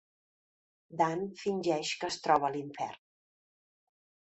Dant 1.01 1.21
fingeix 1.43 1.93
que 2.03 2.11
es 2.15 2.19
troba 2.25 2.51
a 2.51 2.53
l'infern. 2.57 3.01